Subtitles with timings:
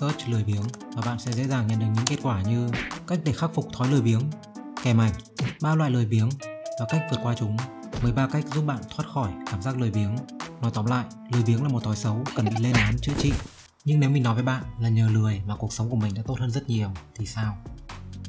[0.00, 0.62] search lười biếng
[0.94, 2.70] và bạn sẽ dễ dàng nhận được những kết quả như
[3.06, 4.22] cách để khắc phục thói lười biếng,
[4.82, 5.12] kèm ảnh,
[5.62, 6.28] ba loại lười biếng
[6.80, 7.56] và cách vượt qua chúng.
[8.02, 10.16] 13 cách giúp bạn thoát khỏi cảm giác lười biếng.
[10.62, 13.32] Nói tóm lại, lười biếng là một thói xấu cần bị lên án chữa trị.
[13.84, 16.22] Nhưng nếu mình nói với bạn là nhờ lười mà cuộc sống của mình đã
[16.26, 17.56] tốt hơn rất nhiều thì sao?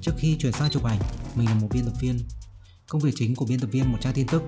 [0.01, 0.99] Trước khi chuyển sang chụp ảnh,
[1.35, 2.19] mình là một biên tập viên.
[2.89, 4.43] Công việc chính của biên tập viên một trang tin tức,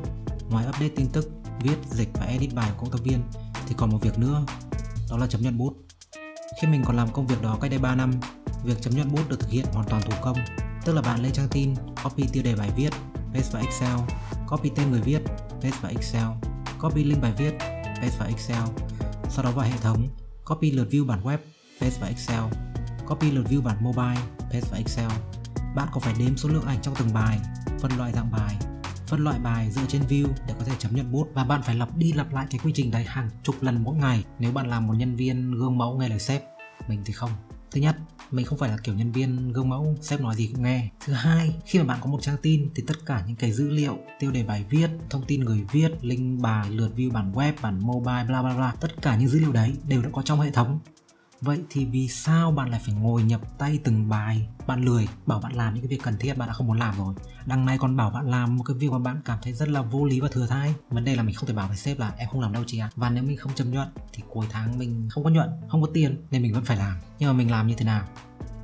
[0.49, 1.31] ngoài update tin tức,
[1.61, 3.23] viết, dịch và edit bài của cộng tác viên
[3.67, 4.45] thì còn một việc nữa,
[5.09, 5.73] đó là chấm nhận bút.
[6.61, 8.13] Khi mình còn làm công việc đó cách đây 3 năm,
[8.63, 10.37] việc chấm nhuận bút được thực hiện hoàn toàn thủ công,
[10.85, 12.89] tức là bạn lên trang tin, copy tiêu đề bài viết,
[13.33, 13.99] paste vào Excel,
[14.47, 15.19] copy tên người viết,
[15.61, 16.27] paste vào Excel,
[16.81, 17.53] copy link bài viết,
[18.01, 18.63] paste vào Excel,
[19.29, 20.07] sau đó vào hệ thống,
[20.45, 21.37] copy lượt view bản web,
[21.81, 22.43] paste vào Excel,
[23.07, 25.11] copy lượt view bản mobile, paste vào Excel.
[25.75, 27.39] Bạn có phải đếm số lượng ảnh trong từng bài,
[27.79, 28.55] phân loại dạng bài,
[29.13, 31.27] phân loại bài dựa trên view để có thể chấm nhận bút.
[31.33, 33.95] Và bạn phải lặp đi lặp lại cái quy trình đấy hàng chục lần mỗi
[33.95, 34.23] ngày.
[34.39, 36.43] Nếu bạn làm một nhân viên gương mẫu nghe lời sếp,
[36.87, 37.29] mình thì không.
[37.71, 37.97] Thứ nhất,
[38.31, 40.89] mình không phải là kiểu nhân viên gương mẫu sếp nói gì cũng nghe.
[41.05, 43.69] Thứ hai, khi mà bạn có một trang tin thì tất cả những cái dữ
[43.69, 47.53] liệu, tiêu đề bài viết, thông tin người viết, link bài, lượt view bản web,
[47.61, 50.39] bản mobile, bla bla bla, tất cả những dữ liệu đấy đều đã có trong
[50.39, 50.79] hệ thống.
[51.43, 54.47] Vậy thì vì sao bạn lại phải ngồi nhập tay từng bài?
[54.67, 56.97] Bạn lười, bảo bạn làm những cái việc cần thiết bạn đã không muốn làm
[56.97, 57.15] rồi.
[57.45, 59.81] Đằng này còn bảo bạn làm một cái việc mà bạn cảm thấy rất là
[59.81, 60.73] vô lý và thừa thai.
[60.89, 62.79] Vấn đề là mình không thể bảo với sếp là em không làm đâu chị
[62.79, 62.89] ạ.
[62.91, 62.95] À.
[62.95, 65.87] Và nếu mình không chấm nhuận thì cuối tháng mình không có nhuận, không có
[65.93, 66.97] tiền nên mình vẫn phải làm.
[67.19, 68.07] Nhưng mà mình làm như thế nào?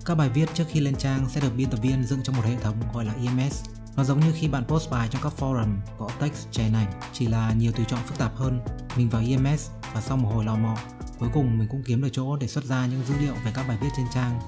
[0.06, 2.46] Các bài viết trước khi lên trang sẽ được biên tập viên dựng trong một
[2.46, 3.64] hệ thống gọi là EMS
[3.98, 7.28] nó giống như khi bạn post bài trong các forum có text chèn ảnh, chỉ
[7.28, 8.60] là nhiều tùy chọn phức tạp hơn.
[8.98, 10.78] Mình vào EMS và sau một hồi lò mò,
[11.20, 13.68] Cuối cùng mình cũng kiếm được chỗ để xuất ra những dữ liệu về các
[13.68, 14.40] bài viết trên trang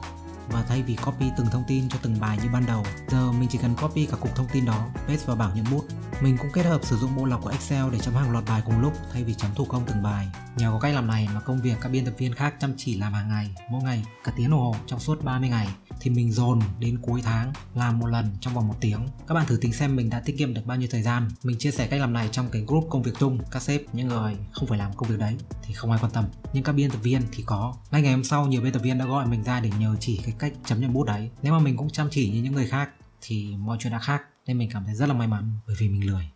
[0.52, 3.50] và thay vì copy từng thông tin cho từng bài như ban đầu, giờ mình
[3.52, 5.86] chỉ cần copy cả cục thông tin đó, paste vào bảng nhận bút.
[6.22, 8.62] Mình cũng kết hợp sử dụng bộ lọc của Excel để chấm hàng loạt bài
[8.66, 10.28] cùng lúc thay vì chấm thủ công từng bài.
[10.58, 12.98] Nhờ có cách làm này mà công việc các biên tập viên khác chăm chỉ
[12.98, 15.68] làm hàng ngày, mỗi ngày cả tiếng đồng hồ trong suốt 30 ngày
[16.02, 19.08] thì mình dồn đến cuối tháng làm một lần trong vòng một tiếng.
[19.28, 21.30] Các bạn thử tính xem mình đã tiết kiệm được bao nhiêu thời gian.
[21.44, 23.40] Mình chia sẻ cách làm này trong cái group công việc chung.
[23.52, 26.26] Các sếp, những người không phải làm công việc đấy thì không ai quan tâm.
[26.54, 27.76] Nhưng các biên tập viên thì có.
[27.92, 30.22] Ngay ngày hôm sau nhiều biên tập viên đã gọi mình ra để nhờ chỉ
[30.24, 31.30] cái cách chấm nhận bút đấy.
[31.42, 32.90] Nếu mà mình cũng chăm chỉ như những người khác
[33.22, 34.22] thì mọi chuyện đã khác.
[34.48, 36.30] Nên mình cảm thấy rất là may mắn bởi vì mình lười.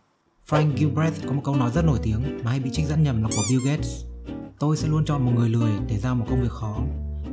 [0.48, 3.22] Frank Gilbreth có một câu nói rất nổi tiếng mà hay bị trích dẫn nhầm
[3.22, 4.04] là của Bill Gates.
[4.58, 6.78] Tôi sẽ luôn chọn một người lười để giao một công việc khó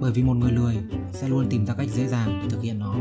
[0.04, 0.78] bởi vì một người lười
[1.12, 2.96] sẽ luôn tìm ra cách dễ dàng để thực hiện nó.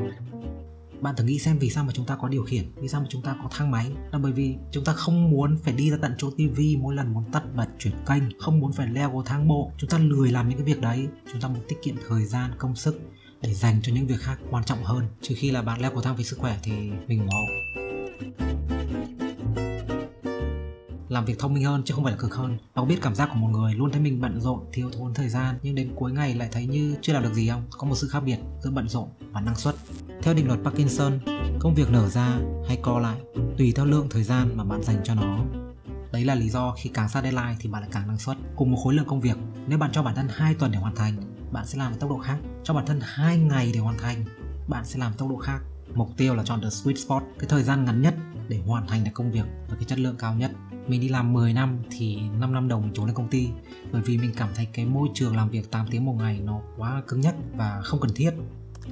[1.00, 3.06] Bạn thử nghĩ xem vì sao mà chúng ta có điều khiển, vì sao mà
[3.10, 3.92] chúng ta có thang máy?
[4.12, 7.14] Là bởi vì chúng ta không muốn phải đi ra tận chỗ tivi mỗi lần
[7.14, 9.72] muốn tắt bật chuyển kênh, không muốn phải leo cầu thang bộ.
[9.78, 11.08] Chúng ta lười làm những cái việc đấy.
[11.32, 13.00] Chúng ta muốn tiết kiệm thời gian, công sức
[13.42, 15.04] để dành cho những việc khác quan trọng hơn.
[15.20, 16.72] Trừ khi là bạn leo cầu thang vì sức khỏe thì
[17.06, 17.81] mình ủng hộ
[21.12, 23.28] làm việc thông minh hơn chứ không phải là cực hơn nó biết cảm giác
[23.32, 26.12] của một người luôn thấy mình bận rộn thiếu thốn thời gian nhưng đến cuối
[26.12, 28.70] ngày lại thấy như chưa làm được gì không có một sự khác biệt giữa
[28.70, 29.74] bận rộn và năng suất
[30.22, 31.18] theo định luật Parkinson
[31.60, 33.18] công việc nở ra hay co lại
[33.58, 35.38] tùy theo lượng thời gian mà bạn dành cho nó
[36.12, 38.36] Đấy là lý do khi càng sát deadline thì bạn lại càng năng suất.
[38.56, 39.36] Cùng một khối lượng công việc,
[39.66, 41.16] nếu bạn cho bản thân 2 tuần để hoàn thành,
[41.52, 42.38] bạn sẽ làm với tốc độ khác.
[42.64, 44.24] Cho bản thân 2 ngày để hoàn thành,
[44.68, 45.60] bạn sẽ làm tốc độ khác.
[45.94, 48.14] Mục tiêu là chọn the sweet spot, cái thời gian ngắn nhất
[48.48, 50.51] để hoàn thành được công việc với cái chất lượng cao nhất
[50.88, 53.48] mình đi làm 10 năm thì 5 năm đầu mình trốn lên công ty.
[53.92, 56.60] Bởi vì mình cảm thấy cái môi trường làm việc 8 tiếng một ngày nó
[56.76, 58.30] quá cứng nhắc và không cần thiết.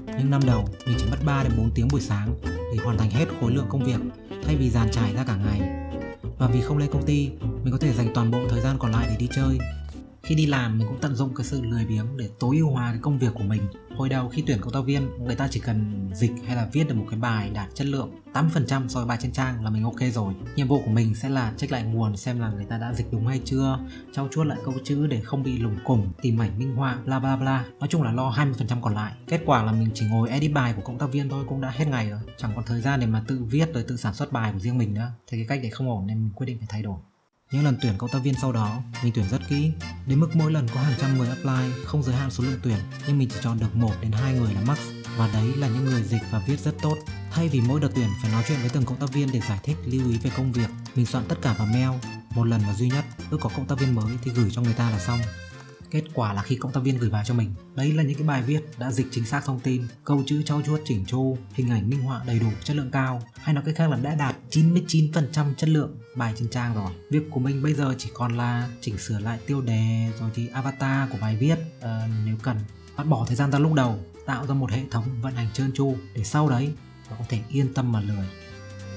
[0.07, 3.11] Nhưng năm đầu, mình chỉ mất 3 đến 4 tiếng buổi sáng để hoàn thành
[3.11, 4.01] hết khối lượng công việc,
[4.45, 5.61] thay vì dàn trải ra cả ngày.
[6.39, 7.31] Và vì không lên công ty,
[7.65, 9.59] mình có thể dành toàn bộ thời gian còn lại để đi chơi
[10.23, 12.91] khi đi làm, mình cũng tận dụng cái sự lười biếng để tối ưu hóa
[12.91, 13.63] cái công việc của mình.
[13.97, 16.89] Hồi đầu khi tuyển cộng tác viên, người ta chỉ cần dịch hay là viết
[16.89, 19.85] được một cái bài đạt chất lượng 8% so với bài trên trang là mình
[19.85, 20.35] ok rồi.
[20.57, 23.07] Nhiệm vụ của mình sẽ là check lại nguồn xem là người ta đã dịch
[23.13, 23.79] đúng hay chưa,
[24.13, 27.19] trau chuốt lại câu chữ để không bị lủng củng, tìm ảnh minh họa, bla
[27.19, 27.65] bla bla.
[27.81, 29.13] Nói chung là lo 20% còn lại.
[29.27, 31.71] Kết quả là mình chỉ ngồi edit bài của cộng tác viên thôi cũng đã
[31.71, 32.21] hết ngày rồi.
[32.37, 34.79] Chẳng còn thời gian để mà tự viết rồi tự sản xuất bài của riêng
[34.79, 35.11] mình nữa.
[35.27, 36.99] Thì cái cách đấy không ổn nên mình quyết định phải thay đổi
[37.53, 39.73] những lần tuyển cộng tác viên sau đó, mình tuyển rất kỹ,
[40.07, 42.79] đến mức mỗi lần có hàng trăm người apply, không giới hạn số lượng tuyển,
[43.07, 44.79] nhưng mình chỉ chọn được 1 đến 2 người là max
[45.17, 46.97] và đấy là những người dịch và viết rất tốt.
[47.31, 49.59] Thay vì mỗi đợt tuyển phải nói chuyện với từng cộng tác viên để giải
[49.63, 51.91] thích lưu ý về công việc, mình soạn tất cả vào mail,
[52.31, 54.75] một lần và duy nhất, cứ có cộng tác viên mới thì gửi cho người
[54.75, 55.21] ta là xong.
[55.91, 58.27] Kết quả là khi cộng tác viên gửi bài cho mình, đấy là những cái
[58.27, 61.71] bài viết đã dịch chính xác thông tin, câu chữ trau chuốt chỉnh chu, hình
[61.71, 64.37] ảnh minh họa đầy đủ, chất lượng cao, hay nói cách khác là đã đạt
[64.51, 66.91] 99% chất lượng bài trên trang rồi.
[67.11, 70.49] Việc của mình bây giờ chỉ còn là chỉnh sửa lại tiêu đề rồi thì
[70.49, 71.85] avatar của bài viết uh,
[72.27, 72.57] nếu cần.
[72.97, 75.73] Bắt bỏ thời gian ra lúc đầu, tạo ra một hệ thống vận hành trơn
[75.73, 76.73] tru để sau đấy
[77.11, 78.27] nó có thể yên tâm mà lười.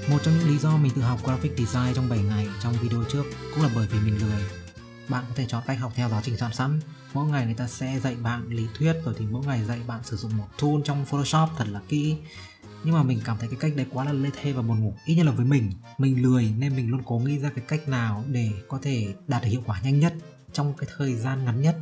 [0.10, 3.04] Một trong những lý do mình tự học graphic design trong 7 ngày trong video
[3.12, 3.24] trước
[3.54, 4.63] cũng là bởi vì mình lười
[5.10, 6.80] bạn có thể chọn cách học theo giáo trình sẵn sẵn.
[7.14, 10.04] Mỗi ngày người ta sẽ dạy bạn lý thuyết, rồi thì mỗi ngày dạy bạn
[10.04, 12.18] sử dụng một tool trong photoshop thật là kỹ.
[12.84, 14.96] Nhưng mà mình cảm thấy cái cách đấy quá là lê thê và buồn ngủ.
[15.06, 15.72] Ít nhất là với mình.
[15.98, 19.42] Mình lười nên mình luôn cố nghĩ ra cái cách nào để có thể đạt
[19.42, 20.14] được hiệu quả nhanh nhất
[20.54, 21.78] trong cái thời gian ngắn nhất.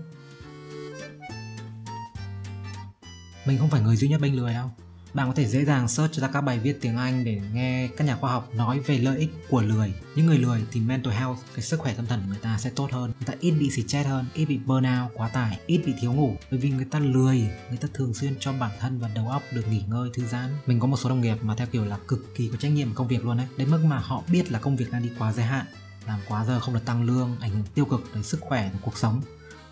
[3.45, 4.71] Mình không phải người duy nhất bênh lười đâu
[5.13, 8.07] bạn có thể dễ dàng search ra các bài viết tiếng Anh để nghe các
[8.07, 9.93] nhà khoa học nói về lợi ích của lười.
[10.15, 12.69] Những người lười thì mental health, cái sức khỏe tâm thần của người ta sẽ
[12.69, 13.11] tốt hơn.
[13.19, 16.35] Người ta ít bị stress hơn, ít bị burnout, quá tải, ít bị thiếu ngủ.
[16.51, 17.37] Bởi vì người ta lười,
[17.69, 20.49] người ta thường xuyên cho bản thân và đầu óc được nghỉ ngơi, thư giãn.
[20.65, 22.93] Mình có một số đồng nghiệp mà theo kiểu là cực kỳ có trách nhiệm
[22.93, 23.47] công việc luôn đấy.
[23.57, 25.65] Đến mức mà họ biết là công việc đang đi quá giới hạn,
[26.07, 28.81] làm quá giờ không được tăng lương, ảnh hưởng tiêu cực đến sức khỏe, đến
[28.81, 29.21] cuộc sống.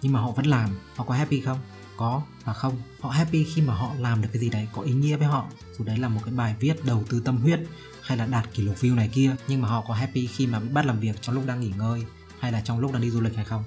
[0.01, 1.57] Nhưng mà họ vẫn làm, họ có happy không?
[1.99, 2.81] Có và không.
[2.99, 5.47] Họ happy khi mà họ làm được cái gì đấy, có ý nghĩa với họ.
[5.77, 7.59] Dù đấy là một cái bài viết đầu tư tâm huyết
[8.01, 10.59] hay là đạt kỷ lục view này kia, nhưng mà họ có happy khi mà
[10.59, 12.05] bắt làm việc trong lúc đang nghỉ ngơi
[12.39, 13.63] hay là trong lúc đang đi du lịch hay không.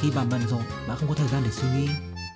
[0.00, 1.88] Khi bạn bận rộn, bạn không có thời gian để suy nghĩ.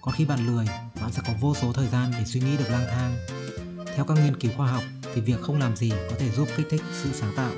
[0.02, 0.67] Còn khi bạn lười,
[1.00, 3.17] bạn sẽ có vô số thời gian để suy nghĩ được lang thang.
[3.97, 4.82] Theo các nghiên cứu khoa học,
[5.14, 7.52] thì việc không làm gì có thể giúp kích thích sự sáng tạo.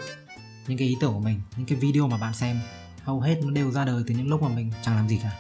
[0.67, 2.61] Những cái ý tưởng của mình, những cái video mà bạn xem
[3.05, 5.33] hầu hết nó đều ra đời từ những lúc mà mình chẳng làm gì cả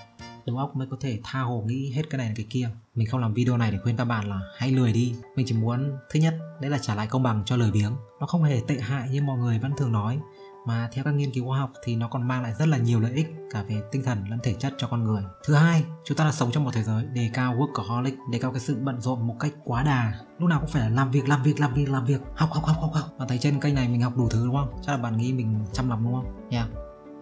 [0.47, 3.20] đầu óc mới có thể tha hồ nghĩ hết cái này cái kia mình không
[3.20, 6.20] làm video này để khuyên các bạn là hãy lười đi mình chỉ muốn thứ
[6.20, 9.09] nhất đấy là trả lại công bằng cho lời biếng nó không hề tệ hại
[9.09, 10.20] như mọi người vẫn thường nói
[10.67, 13.00] mà theo các nghiên cứu khoa học thì nó còn mang lại rất là nhiều
[13.00, 15.23] lợi ích cả về tinh thần lẫn thể chất cho con người.
[15.44, 18.53] Thứ hai, chúng ta là sống trong một thế giới đề cao workaholic, đề cao
[18.53, 20.12] cái sự bận rộn một cách quá đà.
[20.38, 22.64] Lúc nào cũng phải là làm việc, làm việc, làm việc, làm việc, học, học,
[22.64, 23.05] học, học, học.
[23.19, 24.82] và thấy trên kênh này mình học đủ thứ đúng không?
[24.87, 26.49] Chắc là bạn nghĩ mình chăm lắm đúng không?
[26.50, 26.69] Yeah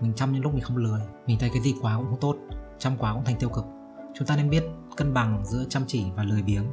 [0.00, 1.00] mình chăm những lúc mình không lười.
[1.26, 2.36] Mình thấy cái gì quá cũng không tốt,
[2.78, 3.64] chăm quá cũng thành tiêu cực.
[4.14, 4.64] Chúng ta nên biết
[4.96, 6.64] cân bằng giữa chăm chỉ và lười biếng.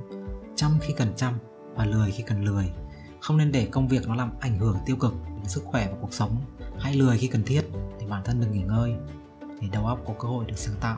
[0.55, 1.33] Chăm khi cần chăm
[1.75, 2.71] và lười khi cần lười.
[3.21, 5.97] Không nên để công việc nó làm ảnh hưởng tiêu cực đến sức khỏe và
[6.01, 6.35] cuộc sống.
[6.79, 7.61] Hãy lười khi cần thiết
[7.99, 8.93] để bản thân được nghỉ ngơi,
[9.61, 10.97] để đầu óc có cơ hội được sáng tạo.